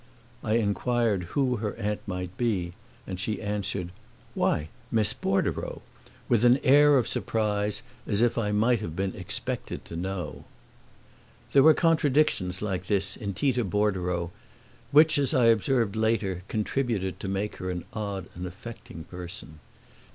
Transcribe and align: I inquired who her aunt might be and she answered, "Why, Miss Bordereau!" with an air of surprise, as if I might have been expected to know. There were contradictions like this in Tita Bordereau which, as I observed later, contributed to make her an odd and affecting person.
I 0.43 0.53
inquired 0.55 1.25
who 1.37 1.57
her 1.57 1.75
aunt 1.77 1.99
might 2.07 2.35
be 2.35 2.73
and 3.05 3.19
she 3.19 3.39
answered, 3.39 3.91
"Why, 4.33 4.69
Miss 4.91 5.13
Bordereau!" 5.13 5.83
with 6.27 6.43
an 6.43 6.57
air 6.63 6.97
of 6.97 7.07
surprise, 7.07 7.83
as 8.07 8.23
if 8.23 8.35
I 8.35 8.51
might 8.51 8.81
have 8.81 8.95
been 8.95 9.13
expected 9.13 9.85
to 9.85 9.95
know. 9.95 10.45
There 11.53 11.61
were 11.61 11.75
contradictions 11.75 12.63
like 12.63 12.87
this 12.87 13.15
in 13.15 13.35
Tita 13.35 13.63
Bordereau 13.63 14.31
which, 14.89 15.19
as 15.19 15.35
I 15.35 15.45
observed 15.53 15.95
later, 15.95 16.41
contributed 16.47 17.19
to 17.19 17.27
make 17.27 17.57
her 17.57 17.69
an 17.69 17.85
odd 17.93 18.25
and 18.33 18.47
affecting 18.47 19.03
person. 19.03 19.59